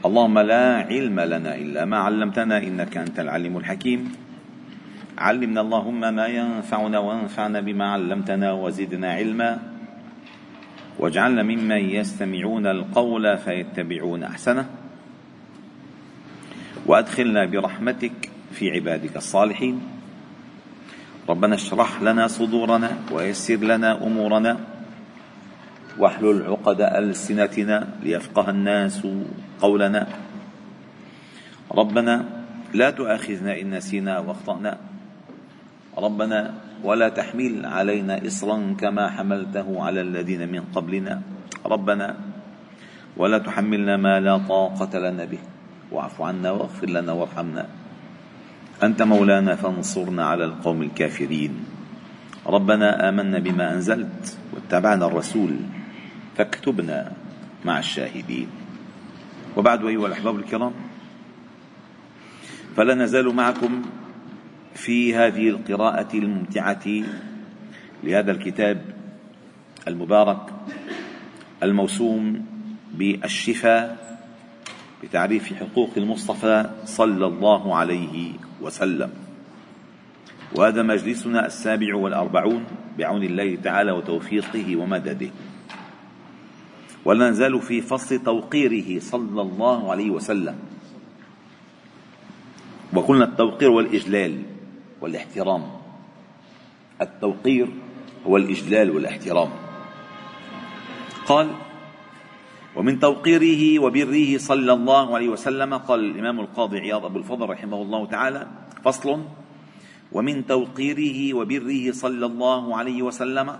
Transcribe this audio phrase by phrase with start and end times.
[0.00, 4.12] اللهم لا علم لنا إلا ما علمتنا إنك أنت العليم الحكيم.
[5.18, 9.58] علمنا اللهم ما ينفعنا وانفعنا بما علمتنا وزدنا علما.
[10.98, 14.66] واجعلنا ممن يستمعون القول فيتبعون أحسنه.
[16.86, 19.80] وأدخلنا برحمتك في عبادك الصالحين.
[21.28, 24.56] ربنا اشرح لنا صدورنا ويسر لنا أمورنا.
[25.98, 29.06] واحلل عقد ألسنتنا ليفقه الناس.
[29.60, 30.06] قولنا.
[31.74, 32.24] ربنا
[32.74, 34.78] لا تؤاخذنا إن نسينا واخطأنا.
[35.98, 41.22] ربنا ولا تحمل علينا إصرا كما حملته على الذين من قبلنا.
[41.66, 42.16] ربنا
[43.16, 45.42] ولا تحملنا ما لا طاقة لنا به.
[45.92, 47.66] واعف عنا واغفر لنا وارحمنا.
[48.82, 51.52] أنت مولانا فانصرنا على القوم الكافرين.
[52.46, 55.56] ربنا آمنا بما أنزلت واتبعنا الرسول
[56.36, 57.12] فاكتبنا
[57.64, 58.59] مع الشاهدين.
[59.56, 60.72] وبعد أيها الأحباب الكرام
[62.76, 63.82] فلا نزال معكم
[64.74, 66.86] في هذه القراءة الممتعة
[68.04, 68.84] لهذا الكتاب
[69.88, 70.40] المبارك
[71.62, 72.46] الموسوم
[72.94, 74.10] بالشفاء
[75.02, 79.10] بتعريف حقوق المصطفى صلى الله عليه وسلم.
[80.56, 82.64] وهذا مجلسنا السابع والأربعون
[82.98, 85.30] بعون الله تعالى وتوفيقه ومدده.
[87.04, 90.56] ولا نزال في فصل توقيره صلى الله عليه وسلم.
[92.92, 94.42] وقلنا التوقير والإجلال
[95.00, 95.62] والاحترام.
[97.00, 97.68] التوقير
[98.26, 99.50] هو الإجلال والاحترام.
[101.26, 101.48] قال
[102.76, 108.06] ومن توقيره وبره صلى الله عليه وسلم قال الإمام القاضي عياض أبو الفضل رحمه الله
[108.06, 108.46] تعالى
[108.84, 109.24] فصل
[110.12, 113.56] ومن توقيره وبره صلى الله عليه وسلم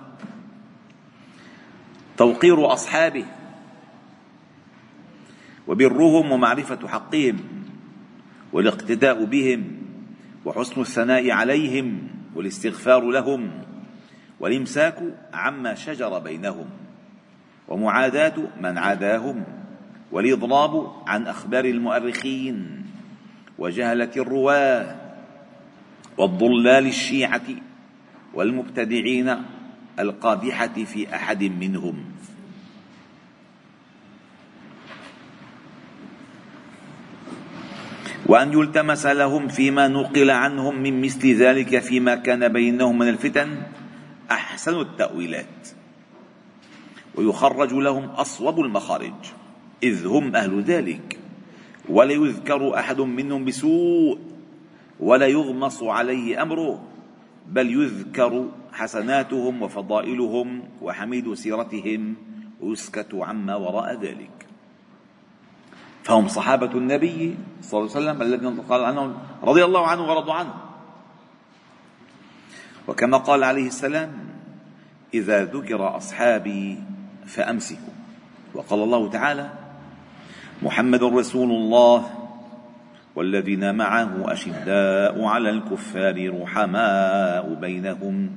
[2.21, 3.25] توقير أصحابه.
[5.67, 7.37] وبرهم ومعرفة حقهم.
[8.53, 9.65] والاقتداء بهم.
[10.45, 12.09] وحسن الثناء عليهم.
[12.35, 13.51] والاستغفار لهم.
[14.41, 15.03] والإمساك
[15.35, 16.67] عما شجر بينهم.
[17.69, 19.45] ومعاداة من عاداهم.
[20.13, 22.87] والإضراب عن أخبار المؤرخين.
[23.59, 24.97] وجهلة الرواة.
[26.19, 27.47] والضلال الشيعة.
[28.35, 29.37] والمبتدعين
[29.99, 32.10] القادحة في أحد منهم.
[38.31, 43.63] وأن يلتمس لهم فيما نقل عنهم من مثل ذلك فيما كان بينهم من الفتن
[44.31, 45.69] أحسن التأويلات.
[47.15, 49.19] ويخرج لهم أصوب المخارج
[49.83, 51.19] إذ هم أهل ذلك.
[51.89, 54.19] ولا يذكر أحد منهم بسوء
[55.01, 56.83] ولا يغمص عليه أمره
[57.51, 62.15] بل يذكر حسناتهم وفضائلهم وحميد سيرتهم
[62.61, 64.50] ويسكت عما وراء ذلك.
[66.03, 70.55] فهم صحابة النبي صلى الله عليه وسلم الذين قال عنهم رضي الله عنه ورضوا عنه.
[72.89, 74.11] وكما قال عليه السلام
[75.15, 76.79] إذا ذكر أصحابي
[77.27, 77.95] فأمسكوا.
[78.55, 79.51] وقال الله تعالى
[80.63, 82.11] محمد رسول الله
[83.17, 88.31] والذين معه أشداء على الكفار رحماء بينهم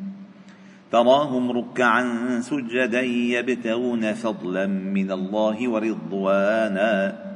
[0.91, 2.03] تراهم ركعا
[2.41, 7.32] سجدا يبتغون فضلا من الله ورضوانا.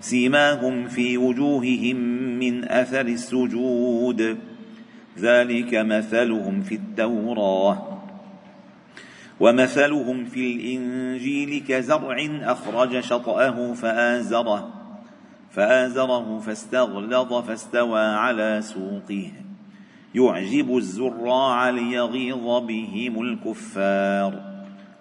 [0.00, 1.96] سيماهم في وجوههم
[2.38, 4.38] من أثر السجود.
[5.18, 8.02] ذلك مثلهم في التوراة.
[9.40, 14.72] ومثلهم في الإنجيل كزرع أخرج شطأه فآزره
[15.50, 19.32] فآزره فاستغلظ فاستوى على سوقه.
[20.14, 24.55] يعجب الزراع ليغيظ بهم الكفار.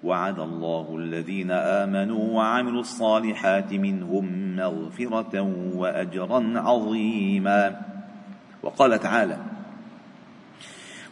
[0.05, 5.41] وعد الله الذين آمنوا وعملوا الصالحات منهم مغفرة
[5.75, 7.81] وأجرا عظيما.
[8.63, 9.37] وقال تعالى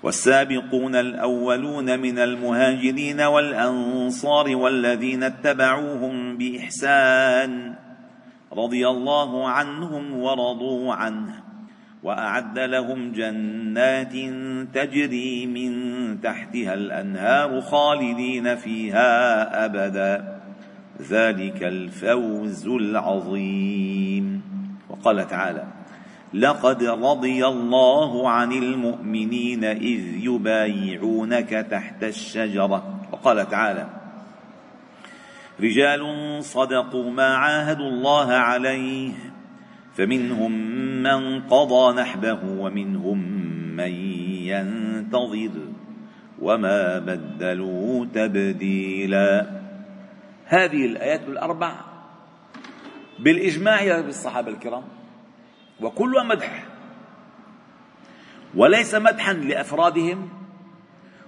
[0.04, 7.76] والسابقون الأولون من المهاجرين والأنصار والذين اتبعوهم بإحسان
[8.54, 11.53] رضي الله عنهم ورضوا عنه.
[12.04, 14.14] وأعد لهم جنات
[14.74, 15.72] تجري من
[16.22, 20.40] تحتها الأنهار خالدين فيها أبدا.
[21.10, 24.42] ذلك الفوز العظيم.
[24.90, 25.64] وقال تعالى
[26.34, 33.00] لقد رضي الله عن المؤمنين إذ يبايعونك تحت الشجرة.
[33.12, 33.86] وقال تعالى
[35.60, 36.04] رجال
[36.44, 39.33] صدقوا ما عاهدوا الله عليه
[39.94, 40.52] فمنهم
[41.04, 43.18] من قضى نحبه ومنهم
[43.76, 43.92] من
[44.50, 45.52] ينتظر
[46.42, 49.62] وما بدلوا تبديلا.
[50.46, 51.76] هذه الآيات الأربع
[53.20, 54.84] بالإجماع بالصحابة الكرام
[55.82, 56.66] وكلها مدح
[58.56, 60.30] وليس مدحا لأفرادهم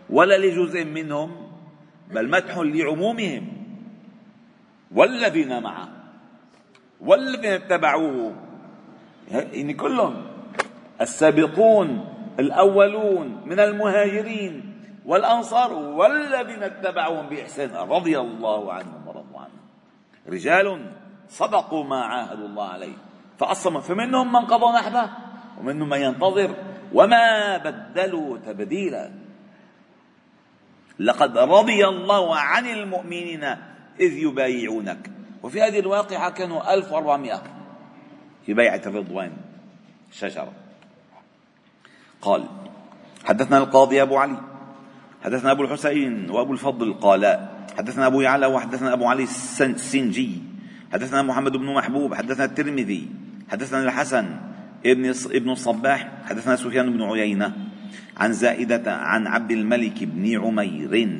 [0.09, 1.31] ولا لجزء منهم
[2.11, 3.47] بل مدح لعمومهم
[4.91, 5.89] والذين معه
[7.01, 8.35] والذين اتبعوه.
[9.31, 10.27] يعني كلهم
[11.01, 12.05] السابقون
[12.39, 14.75] الأولون من المهاجرين
[15.05, 19.49] والأنصار والذين اتبعوهم بإحسان رضي الله عنهم ورضوا عنه
[20.27, 20.91] رجال
[21.29, 22.93] صدقوا ما عاهدوا الله عليه.
[23.39, 25.09] فأصلا فمنهم من قضى نحبه
[25.59, 26.55] ومنهم من ينتظر.
[26.93, 29.11] وما بدلوا تبديلا.
[30.99, 33.43] لقد رضي الله عن المؤمنين
[33.99, 35.11] إذ يبايعونك.
[35.43, 37.54] وفي هذه الواقعة كانوا 1400
[38.45, 39.31] في بيعة الرضوان
[40.11, 40.51] الشجرة
[42.21, 42.45] قال
[43.25, 44.37] حدثنا القاضي أبو علي
[45.23, 50.41] حدثنا أبو الحسين وأبو الفضل قال حدثنا أبو يعلى وحدثنا أبو علي السنجي
[50.93, 53.09] حدثنا محمد بن محبوب حدثنا الترمذي
[53.51, 54.25] حدثنا الحسن
[54.85, 57.53] ابن ابن الصباح حدثنا سفيان بن عيينة.
[58.17, 61.19] عن زائدة عن عبد الملك بن عمير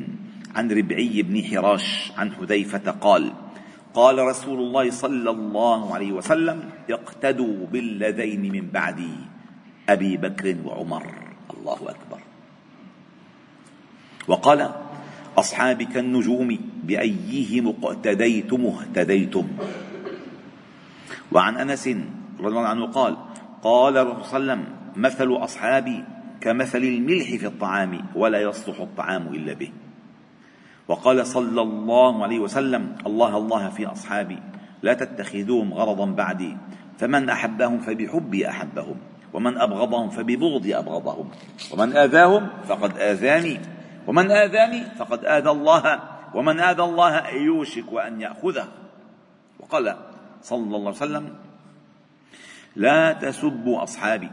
[0.56, 3.33] عن ربعي بن حراش عن حذيفة قال
[3.95, 9.15] قال رسول الله صلى الله عليه وسلم اقتدوا بالذين من بعدي
[9.89, 11.06] أبي بكر وعمر.
[11.57, 12.19] الله أكبر.
[14.27, 14.71] وقال
[15.38, 19.47] أصحابي كالنجوم بأيهم اقتديتم اهتديتم؟
[21.31, 21.88] وعن أنس
[22.39, 23.18] رضي الله عنه قال
[23.63, 24.62] قال الرسول صلى الله عليه وسلم
[24.95, 26.03] مثل أصحابي
[26.41, 29.71] كمثل الملح في الطعام ولا يصلح الطعام إلا به.
[30.88, 34.40] وقال صلى الله عليه وسلم الله الله في أصحابي
[34.82, 36.58] لا تتخذوهم غرضا بعدي
[36.98, 38.96] فمن أحبهم فبحبي أحبهم
[39.34, 41.30] ومن أبغضهم فببغضي أبغضهم
[41.74, 43.60] ومن آذاهم فقد آذاني
[44.08, 46.00] ومن آذاني فقد آذى الله
[46.36, 48.68] ومن آذى الله يوشك أن يأخذه.
[49.60, 49.96] وقال
[50.42, 51.26] صلى الله عليه وسلم
[52.76, 54.30] لا تسبوا أصحابي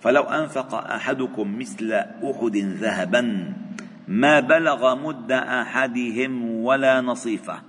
[0.00, 1.92] فلو أنفق أحدكم مثل
[2.24, 3.52] أحد ذهبا
[4.08, 7.62] ما بلغ مد أحدهم ولا نصيفه.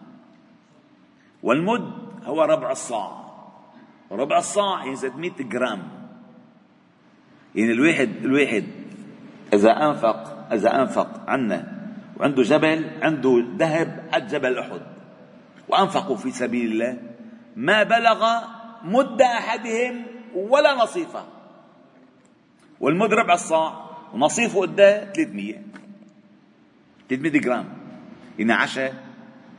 [1.44, 1.94] والمد
[2.24, 3.26] هو ربع الصاع.
[4.12, 5.84] ربع الصاع يعني 600 جرام.
[7.56, 8.64] يعني الواحد الواحد
[9.54, 11.88] إذا أنفق إذا أنفق عنا
[12.18, 14.82] وعنده جبل عنده ذهب قد جبل أحد.
[15.68, 16.98] وأنفقوا في سبيل الله.
[17.56, 18.26] ما بلغ
[18.84, 20.04] مد أحدهم
[20.36, 21.26] ولا نصيفه.
[22.80, 25.56] والمد ربع الصاع ونصيفه قد 300
[27.10, 27.66] 300 جرام.
[28.40, 28.94] يعني عشاء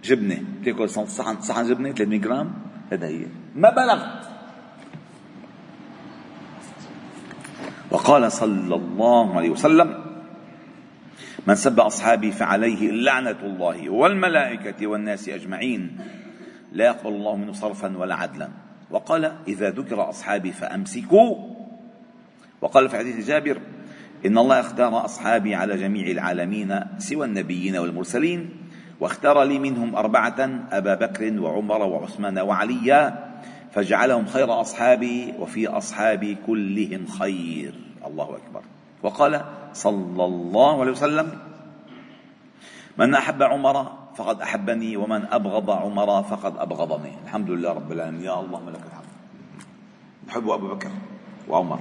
[0.05, 0.43] جبنة.
[0.65, 2.53] تاكل صحن صحن جبنة 300 جرام.
[2.93, 3.27] هذا هي.
[3.55, 4.27] ما بلغت.
[7.91, 10.05] وقال صلى الله عليه وسلم
[11.47, 15.99] من سب أصحابي فعليه لعنة الله والملائكة والناس أجمعين
[16.73, 18.49] لا يقبل الله منه صرفا ولا عدلا.
[18.91, 21.37] وقال إذا ذكر أصحابي فأمسكوا.
[22.61, 23.61] وقال في حديث جابر
[24.27, 28.51] إن الله اختار أصحابي على جميع العالمين سوى النبيين والمرسلين
[29.01, 33.27] واختار لي منهم أربعة أبا بكر وعمر وعثمان وعليا
[33.73, 37.75] فجعلهم خير أصحابي وفي أصحابي كلهم خير.
[38.07, 38.63] الله أكبر.
[39.03, 41.29] وقال صلى الله عليه وسلم
[42.99, 47.13] من أحب عمر فقد أحبني ومن أبغض عمر فقد أبغضني.
[47.25, 48.25] الحمد لله رب العالمين.
[48.25, 49.13] يا الله لك الحمد.
[50.29, 50.91] نحب أبو بكر
[51.49, 51.81] وعمر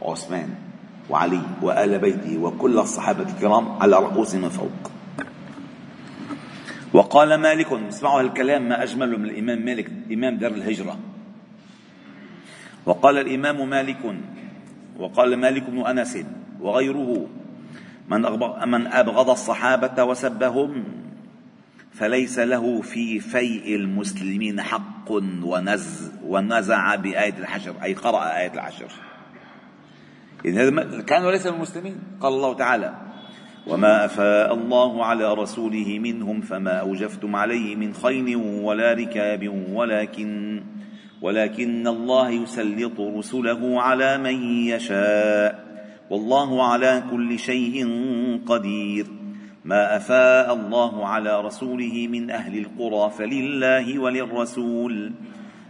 [0.00, 0.67] وعثمان.
[1.10, 4.92] وعلي وآل بيته وكل الصحابة الكرام على رؤوس من فوق.
[6.92, 10.98] وقال مالك اسمعوا هالكلام ما أجمله من الإمام مالك إمام دار الهجرة.
[12.86, 14.14] وقال الإمام مالك
[14.98, 16.18] وقال مالك بن أنس
[16.60, 17.26] وغيره
[18.08, 18.22] من
[18.66, 20.84] من أبغض الصحابة وسبهم
[21.92, 25.10] فليس له في فيء المسلمين حق
[25.42, 29.07] ونز ونزع بآية الحشر أي قرأ آية الحشر.
[30.44, 31.96] إذن كانوا ليس من المسلمين.
[32.20, 32.94] قال الله تعالى
[33.66, 40.62] وما أفاء الله على رسوله منهم فما أوجفتم عليه من خيل ولا ركاب ولكن
[41.22, 45.68] ولكن الله يسلط رسله على من يشاء.
[46.10, 47.86] والله على كل شيء
[48.46, 49.06] قدير.
[49.64, 55.12] ما أفاء الله على رسوله من أهل القرى فلله وللرسول.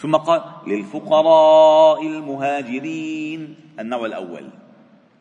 [0.00, 4.44] ثم قال للفقراء المهاجرين النوع الأول.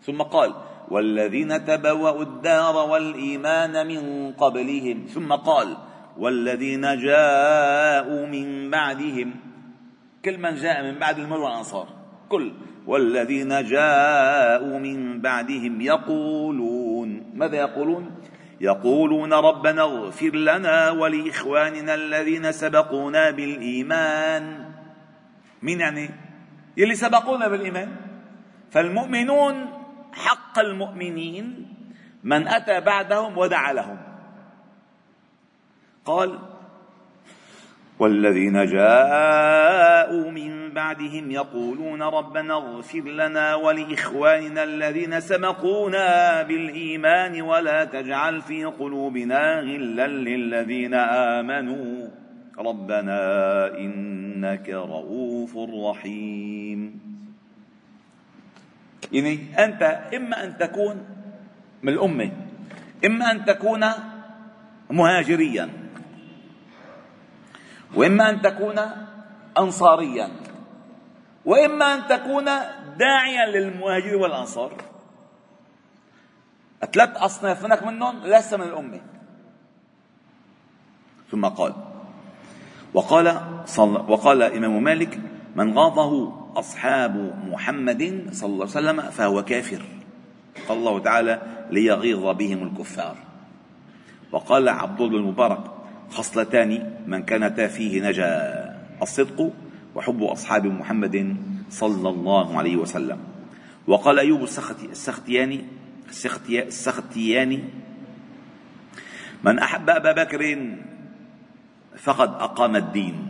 [0.02, 0.54] ثم قال
[0.88, 5.06] والذين تبوأوا الدار والإيمان من قبلهم.
[5.14, 5.78] ثم قال
[6.18, 9.36] والذين جاءوا من بعدهم.
[10.26, 11.88] كل من جاء من بعد المر والأنصار.
[12.30, 12.52] كل
[12.88, 17.32] والذين جاءوا من بعدهم يقولون.
[17.36, 18.12] ماذا يقولون؟
[18.62, 24.69] يقولون ربنا اغفر لنا ولإخواننا الذين سبقونا بالإيمان.
[25.62, 26.10] مين يعني؟
[26.78, 27.96] يلي سبقونا بالإيمان.
[28.72, 29.56] فالمؤمنون
[30.14, 31.68] حق المؤمنين
[32.24, 33.98] من أتى بعدهم ودعا لهم.
[36.06, 36.40] قال
[38.00, 48.66] والذين جاءوا من بعدهم يقولون ربنا اغفر لنا ولإخواننا الذين سبقونا بالإيمان ولا تجعل في
[48.66, 52.08] قلوبنا غلا للذين آمنوا.
[52.60, 53.20] ربنا
[54.40, 57.00] إنك رؤوف رحيم.
[59.12, 59.82] يعني أنت
[60.16, 60.96] إما أن تكون
[61.84, 62.32] من الأمة
[63.06, 63.86] إما أن تكون
[64.90, 65.70] مهاجريا
[67.96, 68.80] وإما أن تكون
[69.58, 70.30] انصاريا
[71.46, 72.46] وإما أن تكون
[72.98, 74.72] داعيا للمهاجرين والأنصار.
[76.94, 79.02] ثلاث اصناف منك منهم لست من الأمة.
[81.32, 81.89] ثم قال
[82.94, 85.20] وقال صل وقال الامام مالك
[85.56, 89.82] من غاضه أصحاب محمد صلى الله عليه وسلم فهو كافر.
[90.70, 91.42] قال الله تعالى
[91.72, 93.16] ليغيظ بهم الكفار.
[94.32, 95.64] وقال عبد الله المبارك
[96.10, 98.32] خصلتان من كانتا فيه نجا
[99.02, 99.54] الصدق
[99.96, 101.36] وحب أصحاب محمد
[101.70, 103.18] صلى الله عليه وسلم.
[103.88, 104.44] وقال أيوب
[104.92, 105.66] السختياني
[106.50, 107.60] السختياني
[109.44, 110.42] من أحب أبا بكر
[112.00, 113.28] فقد أقام الدين.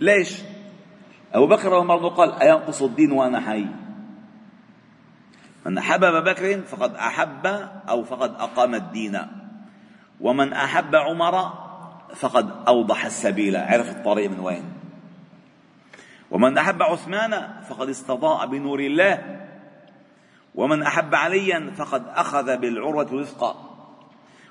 [0.00, 0.42] ليش؟
[1.34, 3.66] أبو بكر مرض قال أينقص الدين وأنا حي؟
[5.66, 7.46] من أحب أبا بكر فقد أحب
[7.88, 9.18] أو فقد أقام الدين.
[10.20, 11.52] ومن أحب عمر
[12.14, 13.56] فقد أوضح السبيل.
[13.56, 14.64] عرف الطريق من وين.
[16.30, 19.46] ومن أحب عثمان فقد استضاء بنور الله.
[20.54, 23.67] ومن أحب عليا فقد أخذ بالعروة الوثقى.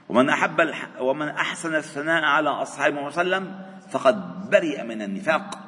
[0.09, 0.69] ومن أحب.
[0.99, 3.59] ومن أحسن الثناء على أصحابه صلى الله عليه وسلم
[3.89, 5.59] فقد برئ من النفاق.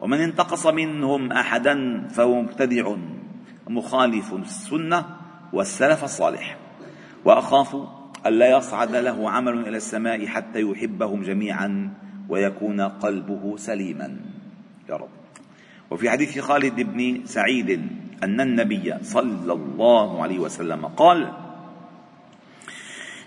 [0.00, 2.96] ومن انتقص منهم أحدا فهو مبتدع
[3.68, 5.04] مخالف السنة
[5.52, 6.56] والسلف الصالح.
[7.24, 7.76] وأخاف
[8.26, 11.94] ألا يصعد له عمل إلى السماء حتى يحبهم جميعا
[12.28, 14.16] ويكون قلبه سليما.
[14.88, 15.08] يا رب.
[15.90, 17.86] وفي حديث خالد بن سعيد
[18.22, 21.32] أن النبي صلى الله عليه وسلم قال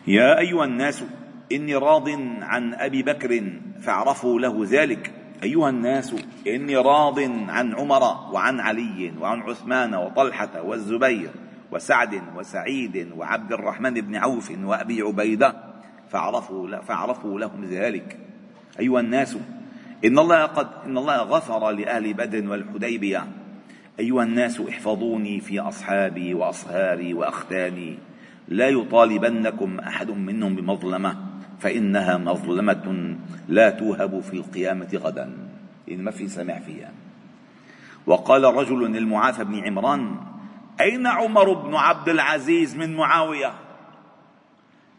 [0.08, 1.04] يا أيها الناس
[1.52, 2.10] إني راض
[2.42, 3.44] عن أبي بكر
[3.82, 5.12] فاعرفوا له ذلك.
[5.44, 6.16] أيها الناس
[6.48, 7.20] إني راض
[7.50, 11.30] عن عمر وعن علي وعن عثمان وطلحة والزبير
[11.72, 15.56] وسعد وسعيد وعبد الرحمن بن عوف وأبي عبيدة
[16.10, 18.18] فاعرفوا, فاعرفوا لهم ذلك.
[18.80, 19.38] أيها الناس
[20.06, 23.28] إن الله قد إن الله غفر لأهل بدر والحديبية.
[24.00, 27.98] أيها الناس احفظوني في أصحابي وأصهاري وأختاني.
[28.48, 31.18] لا يطالبنكم أحد منهم بمظلمة
[31.60, 33.16] فإنها مظلمة
[33.48, 35.38] لا توهب في القيامة غدا.
[35.92, 36.92] إن ما في سمع فيها.
[38.08, 40.16] وقال رجل للمعافى بن عمران
[40.82, 43.54] أين عمر بن عبد العزيز من معاوية؟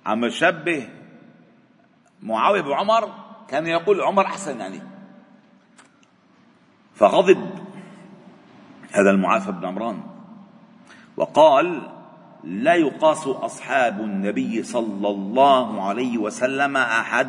[0.06, 0.88] عم يشبه
[2.22, 3.08] معاوية بعمر
[3.48, 4.80] كان يقول عمر أحسن يعني.
[6.94, 7.50] فغضب
[8.92, 10.00] هذا المعافى بن عمران.
[11.16, 11.90] وقال
[12.44, 17.28] لا يقاس أصحاب النبي صلى الله عليه وسلم أحد.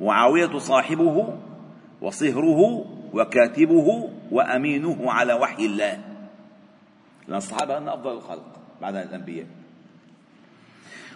[0.00, 1.38] معاوية صاحبه
[2.00, 5.98] وصهره وكاتبه وأمينه على وحي الله.
[7.28, 8.46] لأن الصحابة أن أفضل الخلق
[8.80, 9.46] بعد الأنبياء.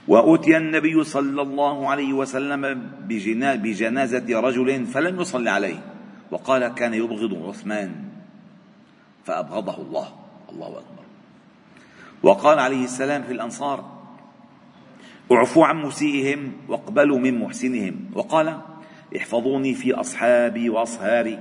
[0.09, 2.91] وأتي النبي صلى الله عليه وسلم
[3.63, 5.81] بجنازة رجل فلم يصلي عليه.
[6.31, 7.95] وقال كان يبغض عثمان.
[9.25, 10.09] فأبغضه الله.
[10.53, 11.00] الله أكبر.
[12.23, 14.01] وقال عليه السلام في الأنصار
[15.33, 17.95] اعفوا عن مسيئهم واقبلوا من محسنهم.
[18.15, 18.61] وقال
[19.17, 21.39] احفظوني في أصحابي وأصهاري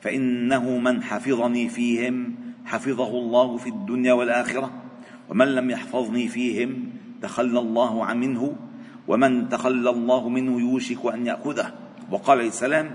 [0.00, 2.34] فإنه من حفظني فيهم
[2.64, 4.70] حفظه الله في الدنيا والآخرة
[5.28, 6.90] ومن لم يحفظني فيهم
[7.22, 8.56] تخلى الله عن منه
[9.08, 11.72] ومن تخلى الله منه يوشك أن يأخذه.
[12.10, 12.90] وقال عليه السلام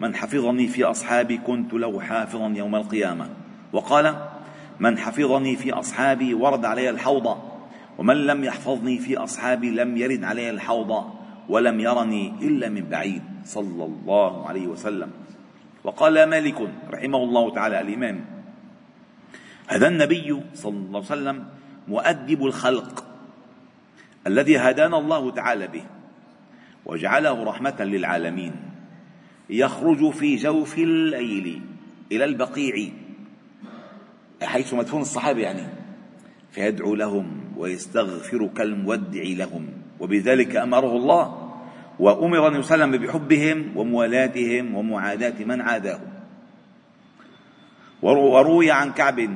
[0.00, 3.28] من حفظني في أصحابي كنت له حافظا يوم القيامة.
[3.72, 4.29] وقال
[4.80, 7.38] من حفظني في أصحابي ورد علي الحوض
[7.98, 11.04] ومن لم يحفظني في أصحابي لم يرد علي الحوض
[11.48, 13.22] ولم يرني إلا من بعيد.
[13.44, 15.10] صلى الله عليه وسلم.
[15.84, 18.24] وقال مالك رحمه الله تعالى الإمام
[19.66, 21.44] هذا النبي صلى الله عليه وسلم
[21.88, 23.04] مؤدب الخلق
[24.26, 25.82] الذي هدانا الله تعالى به
[26.86, 28.52] وجعله رحمة للعالمين
[29.50, 31.62] يخرج في جوف الليل
[32.12, 32.88] إلى البقيع
[34.42, 35.66] حيث مدفون الصحابة يعني.
[36.52, 39.66] فيدعو لهم ويستغفر كالمودع لهم.
[40.00, 41.50] وبذلك أمره الله.
[41.98, 46.10] وأمر عليه وسلم بحبهم وموالاتهم ومعاداة من عاداهم.
[48.02, 49.30] وروي عن كعب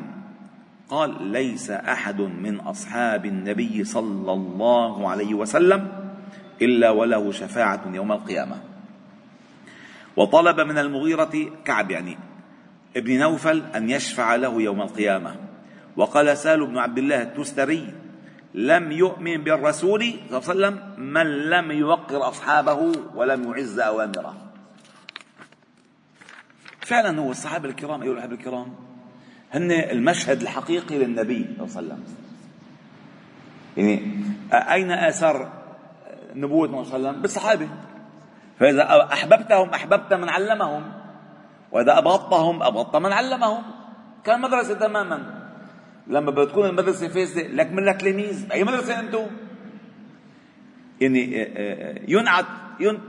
[0.89, 5.89] قال ليس أحد من أصحاب النبي صلى الله عليه وسلم
[6.63, 8.57] إلا وله شفاعة يوم القيامة.
[10.17, 11.33] وطلب من المغيرة
[11.65, 12.17] كعب يعني
[12.97, 15.37] ابن نوفل أن يشفع له يوم القيامة.
[15.97, 17.95] وقال سال بن عبد الله التستري
[18.55, 24.35] لم يؤمن بالرسول صلى الله عليه وسلم من لم يوقر أصحابه ولم يعز أوامره.
[26.81, 28.75] فعلا هو الصحابة الكرام أيها الأحبة الكرام
[29.53, 32.05] هن المشهد الحقيقي للنبي صلى الله عليه وسلم.
[33.77, 34.03] يعني
[34.53, 35.53] أين آثار
[36.35, 37.69] نبوة صلى الله عليه وسلم؟ بالصحابة.
[38.61, 41.04] فإذا أحببتهم أحببت من علمهم.
[41.75, 43.63] وإذا أبغضتهم أبغضت من علمهم.
[44.25, 45.45] كان مدرسة تماما.
[46.07, 49.27] لما بتكون المدرسة فاسدة لك من تلاميذ أي مدرسة أنتم
[51.01, 51.49] يعني
[52.09, 52.45] ينعت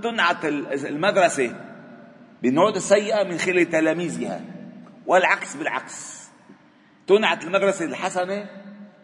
[0.04, 0.46] تنعت
[0.86, 1.56] المدرسة
[2.44, 4.42] بالنعوت السيئة من خلال تلاميذها.
[5.06, 6.30] والعكس بالعكس.
[7.08, 8.46] تنعت المدرسة الحسنة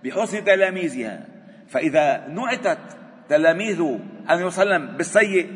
[0.03, 1.27] بحسن تلاميذها.
[1.70, 2.80] فإذا نعتت
[3.30, 5.51] تلاميذ عليه وسلم بالسيء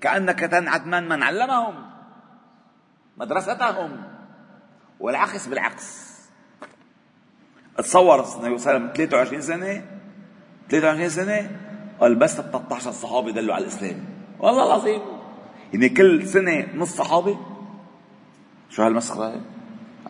[0.00, 1.85] كأنك تنعت من من علمهم.
[3.16, 4.02] مدرستهم
[5.00, 6.06] والعكس بالعكس.
[7.78, 9.84] تصور النبي صلى الله عليه وسلم 23 سنة
[10.68, 11.60] 23 سنة
[12.00, 14.04] قال بس 13 صحابي دلوا على الإسلام.
[14.38, 15.02] والله العظيم.
[15.72, 17.36] يعني كل سنة نص صحابي.
[18.70, 19.40] شو هالمسخرة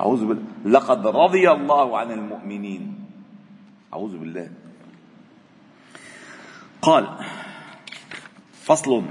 [0.00, 3.04] أعوذ بالله لقد رضي الله عن المؤمنين.
[3.94, 4.50] أعوذ بالله.
[6.82, 7.18] قال
[8.62, 9.04] فصل.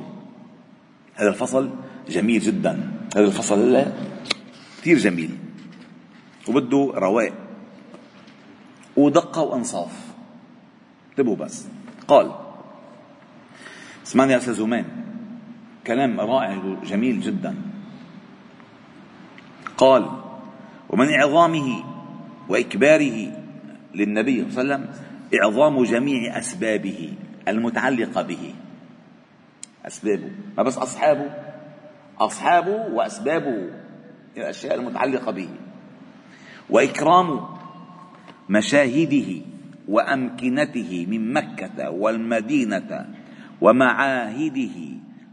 [1.15, 2.91] هذا الفصل جميل جدا.
[3.15, 3.86] هذا الفصل
[4.82, 5.38] كثير جميل.
[6.48, 7.34] وبده رواق.
[8.98, 10.13] ودقة وإنصاف.
[11.12, 11.68] انتبهوا بس.
[12.08, 12.32] قال
[14.06, 14.86] اسمعني يا أستاذ زمان.
[15.88, 17.56] كلام رائع جميل جدا.
[19.78, 20.10] قال
[20.89, 21.84] ومن إعظامه
[22.50, 23.32] وإكباره
[23.96, 25.06] للنبي صلى الله عليه وسلم
[25.41, 27.13] إعظام جميع أسبابه
[27.48, 28.54] المتعلقة به.
[29.86, 30.32] أسبابه.
[30.58, 31.44] ما بس أصحابه
[32.19, 33.69] أصحابه وأسبابه
[34.38, 35.49] الأشياء المتعلقة به.
[36.69, 37.39] وإكرام
[38.49, 39.41] مشاهده
[39.88, 43.13] وأمكنته من مكة والمدينة
[43.62, 44.78] ومعاهده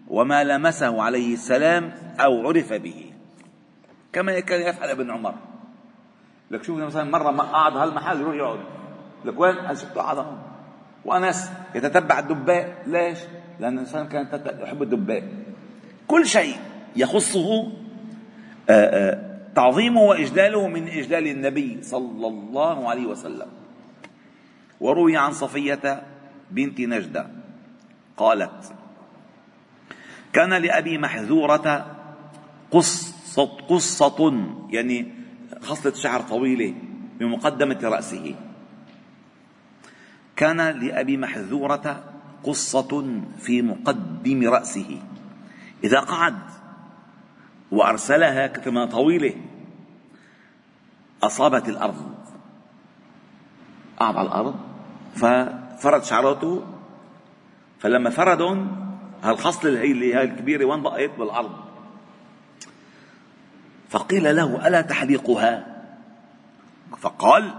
[0.08, 3.12] وما لمسه عليه السلام أو عرف به.
[4.12, 5.34] كما كان يفعل ابن عمر.
[6.50, 8.60] لك شوف مثلا مرة ما قعد هالمحل يروح يقعد.
[9.24, 10.38] لك وين؟ أنا شفته قعد هون
[11.04, 12.82] وأنس يتتبع الدباء.
[12.86, 13.18] ليش؟
[13.60, 14.28] لأن الإنسان كان
[14.62, 15.28] يحب الدباء.
[16.08, 16.56] كل شيء.
[16.96, 17.72] يخصه
[19.54, 23.48] تعظيمه وإجلاله من إجلال النبي صلى الله عليه وسلم.
[24.80, 26.02] وروي عن صفية
[26.50, 27.26] بنت نجدة
[28.16, 28.72] قالت
[30.32, 31.96] كان لأبي محذورة
[32.70, 34.32] قص قصة قصة
[34.70, 35.12] يعني
[35.60, 36.74] خصلة شعر طويلة
[37.20, 38.34] بمقدمة رأسه.
[40.36, 42.04] كان لأبي محذورة
[42.44, 44.98] قصة في مقدم رأسه.
[45.84, 46.38] إذا قعد
[47.72, 49.34] وأرسلها كما طويلة.
[51.22, 52.14] أصابت الأرض.
[53.98, 54.54] قعد على الأرض.
[55.14, 56.62] ففرد شعراته.
[57.80, 58.88] فلما فردهم
[59.22, 61.52] هالخصلة هي الكبيرة وين بقيت؟ بالأرض.
[63.88, 65.66] فقيل له ألا تحلقها؟
[67.00, 67.54] فقال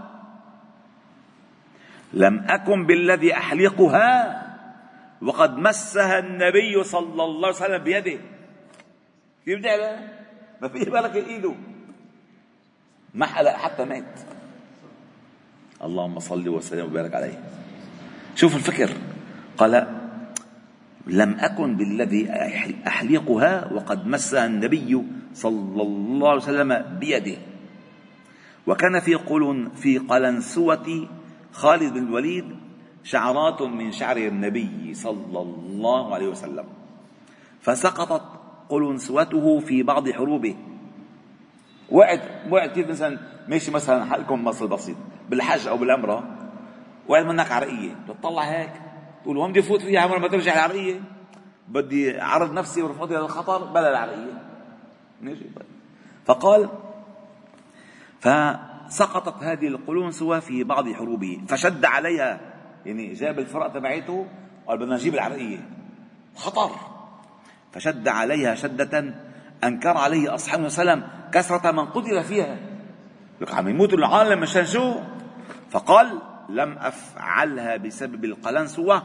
[2.13, 4.43] لم أكن بالذي أحلقها
[5.21, 8.19] وقد مسها النبي صلى الله عليه وسلم بيده.
[9.45, 9.67] كيف بدي
[10.61, 11.55] ما في بالك ايده
[13.13, 14.19] ما حلق حتى مات.
[15.83, 17.43] اللهم صل وسلم وبارك عليه.
[18.35, 18.89] شوف الفكر.
[19.57, 19.87] قال
[21.07, 22.31] لم أكن بالذي
[22.87, 25.03] أحلقها وقد مسها النبي
[25.33, 27.37] صلى الله عليه وسلم بيده.
[28.67, 31.07] وكان في قل في قلنسوة
[31.51, 32.45] خالد بن الوليد
[33.03, 36.65] شعرات من شعر النبي صلى الله عليه وسلم.
[37.61, 40.55] فسقطت قلنسوته في بعض حروبه.
[41.89, 44.97] وقعت وقعت كيف مثلا ماشي مثلا حالكم مصر بسيط
[45.29, 46.23] بالحج أو بالعمرة
[47.07, 48.71] وقعت منك عرقية بتطلع هيك.
[49.23, 51.01] تقول وين بدي فوت فيها عمر ما ترجع العرقية
[51.67, 54.41] بدي أعرض نفسي ورفضي للخطر بلا العرقية.
[55.21, 55.45] ماشي
[56.25, 56.69] فقال
[58.19, 61.41] فسقطت هذه القلنسوة في بعض حروبه.
[61.47, 62.39] فشد عليها
[62.85, 64.25] يعني جاب الفرق تبعته
[64.67, 65.69] قال بدنا نجيب العرقية.
[66.35, 66.92] خطر.
[67.73, 69.13] فشد عليها شدة
[69.63, 72.57] أنكر عليه أصحابه وسلم كثرة من قتل فيها.
[73.49, 74.95] عم يموت العالم مشان شو؟
[75.69, 79.03] فقال لم أفعلها بسبب القلنسوة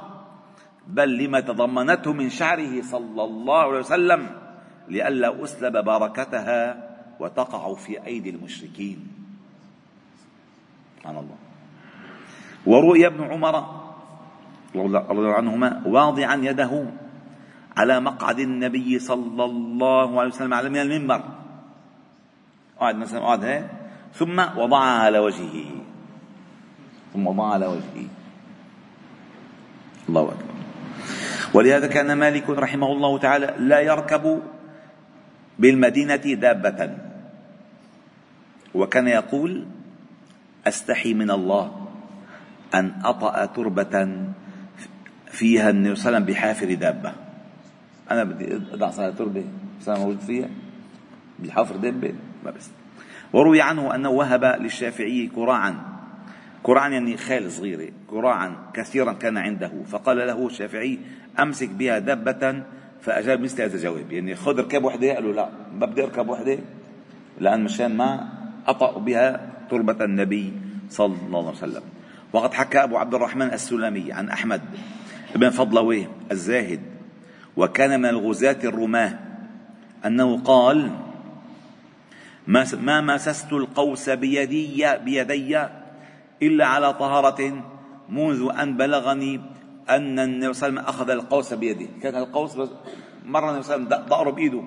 [0.86, 4.26] بل لما تضمنته من شعره صلى الله عليه وسلم
[4.88, 6.88] لئلا أسلب بركتها
[7.20, 9.08] وتقع في أيدي المشركين.
[10.98, 11.36] سبحان الله.
[12.66, 13.54] ورؤي ابن عمر
[14.74, 16.84] رضي الله عنهما واضعا يده
[17.78, 21.22] على مقعد النبي صلى الله عليه وسلم على من المنبر.
[22.80, 23.66] قعد مثلا قعد هيك
[24.14, 25.70] ثم وضعها على وجهه.
[27.14, 28.06] ثم وضعها على وجهه.
[30.08, 30.54] الله أكبر.
[31.54, 34.42] ولهذا كان مالك رحمه الله تعالى لا يركب
[35.58, 36.80] بالمدينة دابة.
[38.74, 39.66] وكان يقول
[40.66, 41.86] أستحي من الله
[42.74, 43.94] أن أطأ تربة
[45.30, 47.27] فيها النبي صلى الله عليه وسلم بحافر دابة.
[48.10, 49.44] أنا بدي أضع صلاة تربة
[49.80, 50.48] بس أنا موجود فيها.
[51.38, 52.70] بحافر دابة ما بس.
[53.32, 55.74] وروي عنه أنه وهب للشافعي كراعا.
[56.62, 57.88] كراعا يعني خيل صغيرة.
[58.10, 59.72] كراعا كثيرا كان عنده.
[59.86, 60.98] فقال له الشافعي
[61.38, 62.62] أمسك بها دابة
[63.00, 64.12] فأجاب مثل هذا الجواب.
[64.12, 66.58] يعني خذ اركب وحدة؟ قال له لا ما بدي أركب وحدة.
[67.40, 68.28] لأن مشان ما
[68.66, 70.52] أطأ بها تربة النبي
[70.90, 71.82] صلى الله عليه وسلم.
[72.32, 74.60] وقد حكى أبو عبد الرحمن السلمي عن أحمد
[75.36, 76.80] بن فضلويه الزاهد.
[77.58, 79.18] وكان من الغزاة الرماة
[80.06, 80.90] أنه قال
[82.46, 85.66] ما مسست القوس بيدي بيدي
[86.42, 87.64] إلا على طهارة
[88.08, 89.40] منذ أن بلغني
[89.90, 92.56] أن النبي صلى الله عليه وسلم أخذ القوس بيده كان القوس
[93.26, 94.62] مرة النبي صلى الله عليه وسلم ضرب بإيده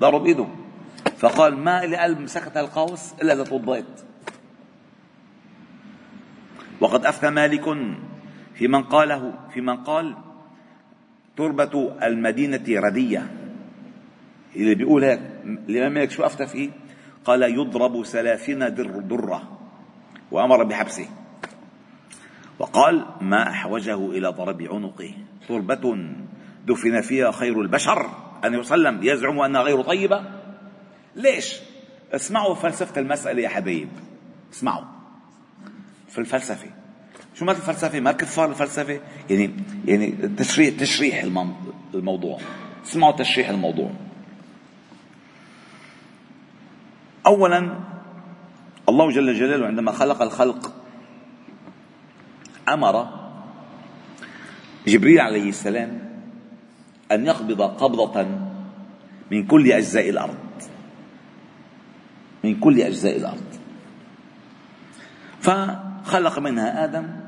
[0.00, 0.46] ضرب بإيده
[1.18, 3.84] فقال ما إلي قلب مسكت القوس إلا إذا توضيت
[6.80, 7.64] وقد أفتى مالك
[8.54, 10.25] في من قاله في من قال
[11.36, 13.30] تربة المدينة ردية.
[14.56, 16.70] اللي بيقول هيك الإمام مالك شو أفتى فيه؟
[17.24, 19.58] قال يضرب سلافين در درة.
[20.30, 21.08] وأمر بحبسه.
[22.58, 25.14] وقال ما أحوجه إلى ضرب عنقه.
[25.48, 26.06] تربة
[26.66, 28.10] دفن فيها خير البشر.
[28.44, 30.24] أن وسلم يزعم أنها غير طيبة.
[31.16, 31.60] ليش؟
[32.12, 33.88] اسمعوا فلسفة المسألة يا حبايب
[34.52, 34.84] اسمعوا.
[36.08, 36.70] في الفلسفة
[37.38, 39.00] شو ما الفلسفة ما كفار الفلسفة.
[39.30, 39.50] يعني
[39.84, 41.24] يعني تشريح تشريح
[41.94, 42.38] الموضوع.
[42.86, 43.90] اسمعوا تشريح الموضوع.
[47.26, 47.78] أولا
[48.88, 50.72] الله جل جلاله عندما خلق الخلق
[52.68, 53.08] أمر
[54.86, 56.20] جبريل عليه السلام
[57.12, 58.26] أن يقبض قبضة
[59.30, 60.38] من كل أجزاء الأرض.
[62.44, 63.46] من كل أجزاء الأرض.
[65.40, 67.25] فخلق منها آدم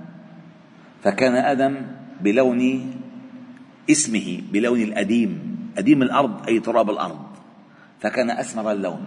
[1.03, 1.75] فكان أدم
[2.21, 2.93] بلون
[3.91, 5.33] اسمه بلون الأديم.
[5.79, 7.21] أديم الأرض أي تراب الأرض.
[8.01, 9.05] فكان أسمر اللون.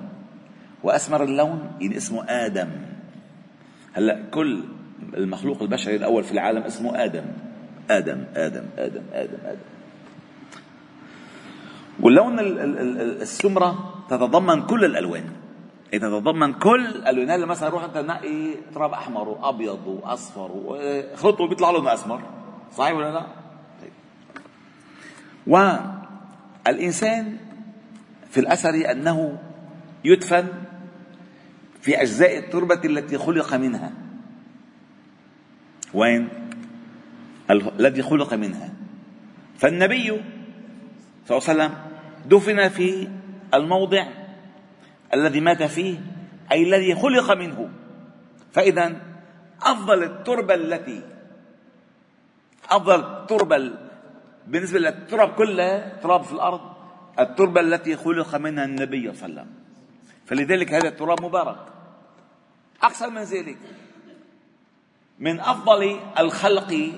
[0.83, 2.69] وأسمر اللون يعني اسمه آدم.
[3.93, 4.63] هلا كل
[5.17, 7.25] المخلوق البشري الأول في العالم اسمه آدم.
[7.89, 9.67] آدم آدم آدم آدم آدم.
[11.99, 12.39] واللون
[13.21, 15.23] السمرة تتضمن كل الألوان.
[15.99, 21.87] تتضمن كل الالوان هلا مثلا روح أنت نقي تراب أحمر وأبيض وأصفر وخلطه بيطلع لون
[21.87, 22.21] أسمر
[22.77, 23.25] صحيح ولا لا؟
[23.81, 23.91] طيب.
[26.67, 27.37] والإنسان
[28.31, 29.39] في الأثر أنه
[30.05, 30.47] يدفن
[31.81, 33.91] في أجزاء التربة التي خلق منها
[35.93, 36.29] وين
[37.51, 38.69] الذي خلق منها
[39.57, 40.07] فالنبي
[41.27, 41.71] صلى الله عليه وسلم
[42.25, 43.07] دفن في
[43.53, 44.20] الموضع
[45.13, 45.99] الذي مات فيه
[46.51, 47.69] أي الذي خلق منه.
[48.51, 48.95] فإذا
[49.61, 51.01] أفضل التربة التي
[52.69, 53.71] أفضل التربة
[54.47, 56.61] بالنسبة للتراب كلها تراب في الأرض
[57.19, 59.47] التربة التي خلق منها النبي صلى الله عليه وسلم.
[60.25, 61.59] فلذلك هذا التراب مبارك.
[62.83, 63.57] أكثر من ذلك.
[65.19, 66.91] من أفضل الخلق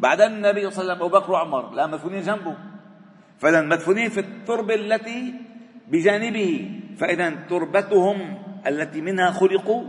[0.00, 1.74] بعد النبي صلى الله عليه وسلم أبو بكر وعمر.
[1.74, 2.56] لا مدفونين جنبه.
[3.38, 5.34] فإذا مدفونين في التربة التي
[5.92, 6.70] بجانبه.
[6.98, 9.84] فإذا تربتهم التي منها خلقوا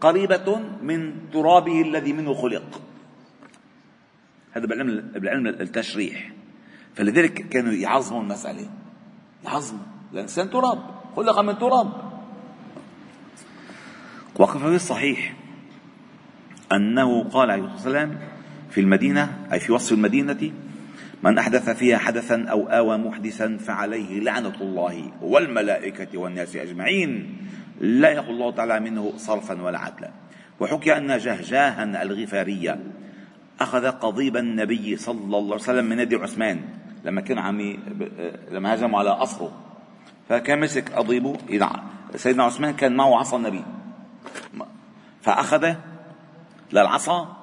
[0.00, 2.80] قريبة من ترابه الذي منه خلق.
[4.52, 6.32] هذا بالعلم بالعلم التشريح.
[6.94, 8.68] فلذلك كانوا يعظموا المسألة.
[9.44, 9.82] يعظموا
[10.12, 10.78] الإنسان تراب.
[11.16, 12.08] خلق من تراب.
[14.38, 15.34] وقف في الصحيح
[16.72, 18.18] أنه قال عليه الصلاة والسلام
[18.70, 20.52] في المدينة أي في وصف المدينة
[21.22, 27.36] من أحدث فيها حدثا أو آوى محدثا فعليه لعنة الله والملائكة والناس أجمعين
[27.80, 30.10] لا يقول الله تعالى منه صرفا ولا عدلا.
[30.60, 32.80] وحكي أن جهجاها الغفارية
[33.60, 36.60] أخذ قضيب النبي صلى الله عليه وسلم من يد عثمان
[37.04, 37.76] لما كان عم
[38.50, 39.52] لما هجموا على قصره
[40.28, 41.36] فكان مسك قضيبه
[42.14, 43.64] سيدنا عثمان كان معه عصا النبي.
[45.22, 45.74] فأخذ
[46.72, 47.37] للعصا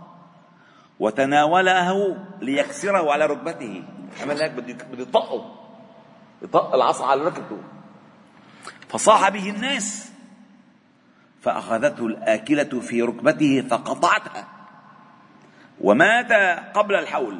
[0.99, 3.83] وتناوله ليكسره على ركبته.
[4.21, 5.55] عمل هيك بده بده يطقه.
[6.41, 7.57] يطق العصا على ركبته.
[8.87, 10.11] فصاح به الناس.
[11.41, 14.47] فأخذته الآكلة في ركبته فقطعتها.
[15.81, 16.31] ومات
[16.77, 17.39] قبل الحول.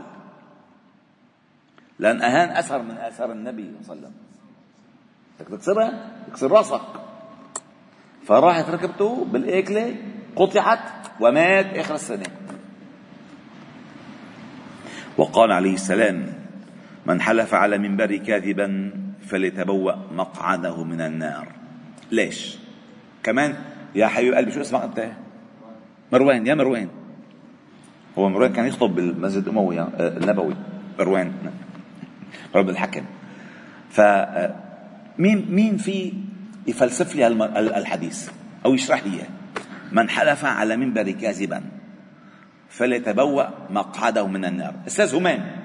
[1.99, 4.13] لأن أهان أثر من آثار النبي صلى الله عليه وسلم.
[5.39, 6.81] بدك تكسرها؟ تكسر راسك.
[8.27, 9.95] فراحت ركبته بالآكلة
[10.35, 10.79] قطعت
[11.19, 12.25] ومات آخر السنة.
[15.17, 16.25] وقال عليه السلام
[17.05, 18.91] من حلف على منبر كاذبا
[19.27, 21.47] فليتبوأ مقعده من النار.
[22.11, 22.57] ليش؟
[23.23, 23.55] كمان
[23.95, 25.11] يا حبيب قلبي شو اسمك أنت؟
[26.13, 26.87] مروان يا مروان.
[28.17, 30.55] هو مروان كان يخطب بالمسجد الأموي آه، النبوي.
[30.99, 31.31] مروان
[32.55, 33.03] رب الحكم.
[33.89, 34.55] ف آه،
[35.17, 36.13] مين مين في
[36.67, 37.27] يفلسف لي
[37.77, 38.29] الحديث
[38.65, 39.21] أو يشرح لي
[39.91, 41.61] من حلف على منبر كاذبا
[42.69, 44.73] فليتبوأ مقعده من النار.
[44.87, 45.61] أستاذ همام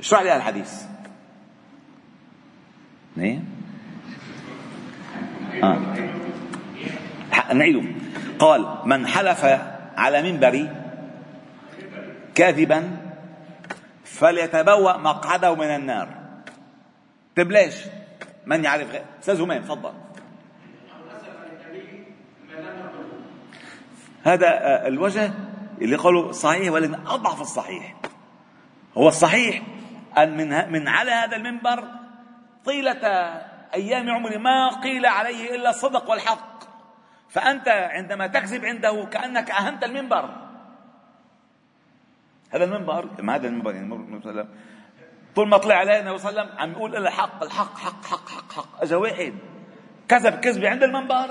[0.00, 0.82] اشرح لي الحديث.
[3.18, 3.38] إيه
[5.62, 5.78] آه.
[7.52, 7.82] نعيده
[8.38, 9.44] قال من حلف
[9.96, 10.70] على منبري
[12.34, 12.96] كاذبا
[14.04, 16.08] فليتبوأ مقعده من النار.
[17.36, 17.74] طيب ليش؟
[18.46, 18.88] من يعرف
[19.20, 19.92] أستاذ همام تفضل.
[24.24, 25.32] هذا آه، الوجه
[25.80, 27.94] اللي قالوا صحيح ولكن أضعف الصحيح.
[28.98, 29.62] هو الصحيح
[30.18, 31.84] أن من من على هذا المنبر
[32.64, 33.06] طيلة
[33.74, 36.64] أيام عمري ما قيل عليه إلا الصدق والحق.
[37.28, 40.30] فأنت عندما تكذب عنده كأنك اهنت المنبر.
[42.50, 44.48] هذا المنبر ما هذا المنبر؟ يعني
[45.34, 48.28] طول ما طلع عليه النبي صلى الله عليه وسلم عم يقول الحق الحق حق حق
[48.28, 48.82] حق حق.
[48.82, 49.34] اجى واحد
[50.08, 51.30] كذب كذبة عند المنبر؟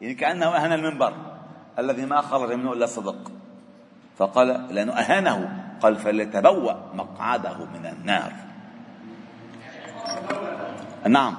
[0.00, 1.29] يعني كأنه اهان المنبر.
[1.78, 3.32] الذي ما خرج منه إلا الصدق
[4.18, 8.32] فقال لأنه أهانه قال فليتبوأ مقعده من النار.
[11.08, 11.34] نعم.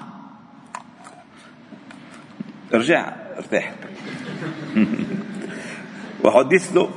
[2.74, 3.74] ارجع ارتاح.
[6.24, 6.78] وحدثت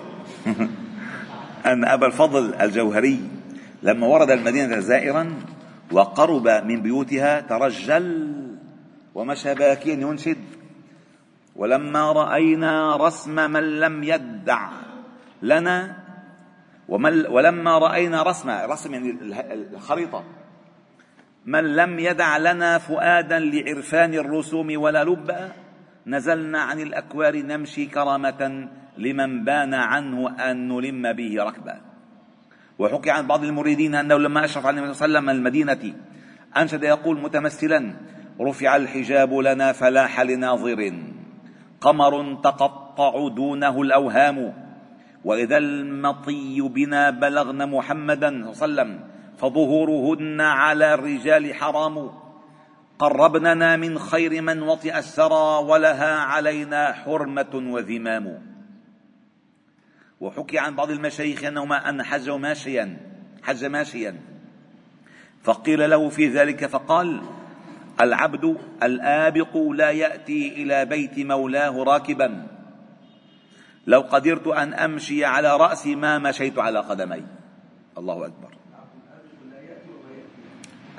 [1.66, 3.20] أن أبا الفضل الجوهري
[3.82, 5.32] لما ورد المدينة زائرا
[5.92, 8.34] وقرب من بيوتها ترجل
[9.14, 10.53] ومشى باكيا ينشد.
[11.56, 14.68] ولما رأينا رسم من لم يدع
[15.42, 15.96] لنا
[17.28, 19.16] ولما رأينا رسم رسم يعني
[19.72, 20.24] الخريطة.
[21.46, 25.52] من لم يدع لنا فؤادا لعرفان الرسوم ولا لبا
[26.06, 31.80] نزلنا عن الأكوار نمشي كرامة لمن بان عنه أن نلم به ركبا
[32.78, 35.94] وحكي عن بعض المريدين أنه لما أشرف النبي صلى الله عليه وسلم المدينة
[36.56, 37.94] أنشد يقول متمثلا
[38.40, 40.92] رفع الحجاب لنا فلاح لناظر.
[41.84, 44.54] قمر تقطع دونه الأوهام
[45.24, 49.00] وإذا المطي بنا بلغن محمدا صلى الله عليه وسلم
[49.36, 52.10] فظهورهن على الرجال حرام.
[52.98, 58.42] قربننا من خير من وطئ الثرى ولها علينا حرمة وذمام.
[60.20, 62.96] وحكي عن بعض المشايخ أنهما أن حج ماشيا
[63.42, 64.20] حج ماشيا.
[65.42, 67.22] فقيل له في ذلك فقال
[68.00, 72.46] العبد الآبق لا يأتي إلى بيت مولاه راكبا.
[73.86, 77.22] لو قدرت أن أمشي على رأسي ما مشيت على قدمي.
[77.98, 78.54] الله أكبر.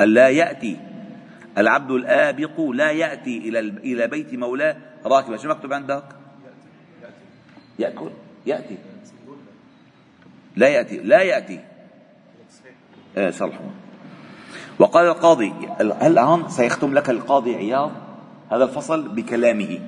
[0.02, 0.78] ألا يأتي.
[1.58, 5.38] العبد الآبق لا يأتي إلى إلى بيت مولاه راكبا.
[5.38, 6.04] شو مكتوب عندك؟
[7.80, 8.12] يأكل.
[8.46, 8.78] يأتي.
[10.56, 10.98] لا يأتي.
[10.98, 11.60] لا يأتي.
[13.18, 13.85] إيه صلحوا
[14.80, 17.92] وقال القاضي الآن سيختم لك القاضي عياض؟
[18.52, 19.80] هذا الفصل بكلامه.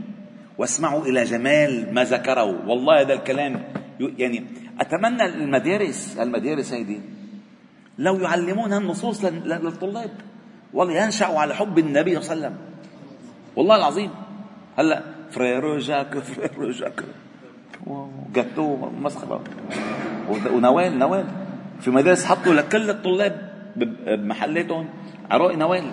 [0.57, 2.67] واسمعوا إلى جمال ما ذكره.
[2.67, 3.63] والله هذا الكلام
[3.99, 4.45] يعني
[4.79, 7.01] أتمنى المدارس المدارس هيدي
[7.97, 10.11] لو يعلمون النصوص للطلاب
[10.73, 12.57] والله ينشأوا على حب النبي صلى الله عليه وسلم.
[13.55, 14.09] والله العظيم.
[14.79, 17.03] هلأ فريرو جاك فريرو جاك.
[18.33, 19.41] جاتو مسخرة.
[20.53, 21.25] ونوال نوال.
[21.81, 23.46] في مدارس حطوا لكل الطلاب
[23.77, 24.89] بمحلاتهم
[25.31, 25.91] عراقي نوال.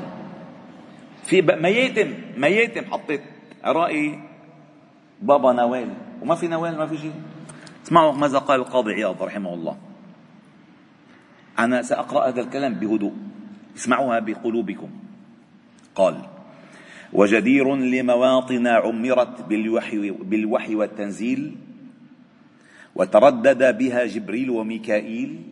[1.25, 3.23] في مياتم مياتم حطيت
[3.65, 4.19] عراقي
[5.23, 5.89] بابا نوال.
[6.23, 7.13] وما في نوال ما في شيء.
[7.87, 9.77] اسمعوا ماذا قال القاضي عياض رحمه الله.
[11.59, 13.13] أنا سأقرأ هذا الكلام بهدوء.
[13.77, 14.91] اسمعوها بقلوبكم.
[15.95, 16.17] قال
[17.13, 21.57] وجدير لمواطن عمرت بالوحي, بالوحي والتنزيل
[22.95, 25.43] وتردد بها جبريل وميكائيل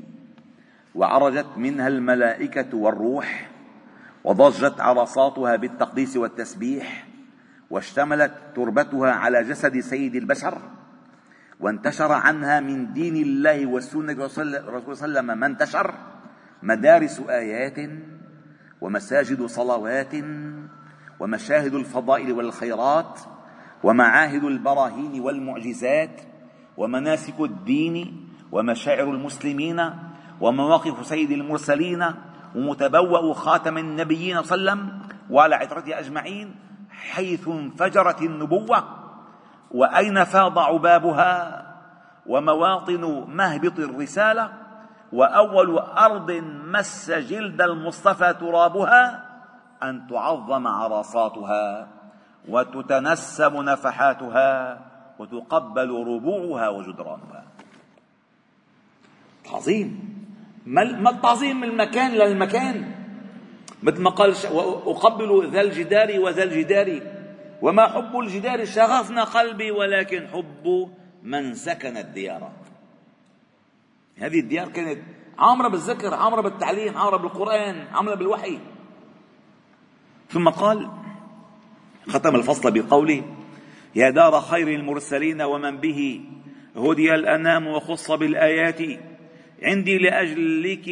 [0.94, 3.50] وعرجت منها الملائكة والروح
[4.24, 7.07] وضجت عرصاتها بالتقديس والتسبيح
[7.70, 10.59] واشتملت تربتها على جسد سيد البشر
[11.61, 15.94] وانتشر عنها من دين الله والسنة صلى الله عليه وسلم ما انتشر
[16.62, 17.90] مدارس آيات
[18.81, 20.14] ومساجد صلوات
[21.20, 23.20] ومشاهد الفضائل والخيرات
[23.83, 26.20] ومعاهد البراهين والمعجزات
[26.76, 29.81] ومناسك الدين ومشاعر المسلمين
[30.42, 32.05] ومواقف سيد المرسلين
[32.55, 36.55] ومتبوأ خاتم النبيين صلى الله عليه وسلم وعلى عترته أجمعين
[36.90, 38.85] حيث انفجرت النبوة
[39.70, 41.62] وأين فاض عبابها
[42.26, 44.52] ومواطن مهبط الرسالة
[45.12, 46.31] وأول أرض
[46.64, 49.24] مس جلد المصطفى ترابها
[49.83, 51.88] أن تعظم عرصاتها
[52.48, 54.81] وتتنسم نفحاتها
[55.18, 57.44] وتقبل ربوعها وجدرانها.
[59.44, 60.12] تعظيم
[60.66, 62.94] ما التعظيم من المكان للمكان
[63.83, 64.35] مثل ما قال
[64.87, 67.01] أقبل ذا الجدار وذا الجدار.
[67.62, 70.90] وما حب الجدار شغفنا قلبي ولكن حب
[71.22, 72.53] من سكن الديار.
[74.18, 74.98] هذه الديار كانت
[75.38, 78.59] عامرة بالذكر عامرة بالتعليم عامرة بالقرآن عامرة بالوحي.
[80.29, 80.90] ثم قال
[82.09, 83.22] ختم الفصل بقوله
[83.94, 86.25] يا دار خير المرسلين ومن به
[86.77, 88.81] هدي الأنام وخص بالآيات.
[89.62, 90.90] عندي لأجلك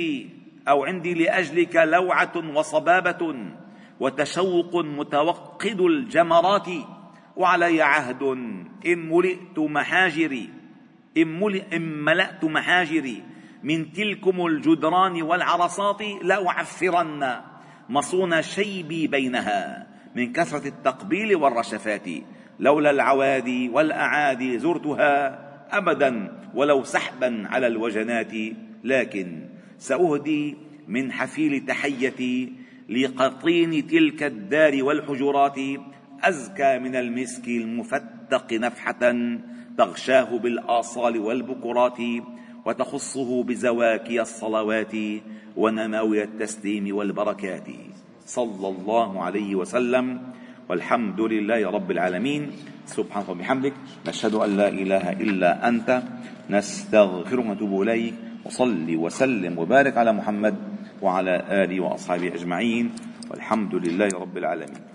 [0.69, 3.37] أو عندي لأجلك لوعة وصبابة
[4.01, 6.69] وتشوق متوقد الجمرات
[7.37, 8.23] وعلي عهد
[8.87, 10.61] إن ملئت محاجري
[11.17, 13.23] إن, ملئ إن ملأت محاجري.
[13.63, 17.37] من تلكم الجدران والعرصات لأعفرن
[17.89, 22.09] مصون شيبي بينها من كثرة التقبيل والرشفات.
[22.61, 25.39] لولا العوادي والأعادي زرتها
[25.79, 28.33] أبدا ولو سحبا على الوجنات
[28.85, 29.41] لكن
[29.79, 30.57] سأهدي
[30.89, 32.53] من حفيل تحيتي
[32.89, 35.59] لقطين تلك الدار والحجرات
[36.23, 39.15] أزكى من المسك المفتق نفحة
[39.79, 41.99] تغشاه بالآصال والبكرات
[42.67, 44.95] وتخصه بزواكي الصلوات
[45.57, 47.69] ونماوي التسليم والبركات.
[48.27, 50.21] صلى الله عليه وسلم
[50.69, 52.51] والحمد لله رب العالمين.
[52.91, 53.73] سبحانك وبحمدك
[54.07, 56.03] نشهد أن لا إله إلا أنت
[56.51, 60.55] نستغفرك ونتوب إليك وصل وسلم وبارك على محمد
[61.03, 62.85] وعلى آله وأصحابه أجمعين
[63.31, 64.90] والحمد لله رب العالمين.